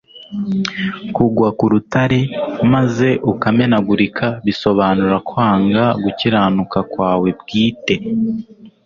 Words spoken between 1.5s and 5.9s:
ku Rutare maze ukamenaGurika bisobanura kwanga